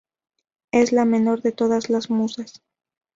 [0.71, 2.63] Es la menor de todas las musas.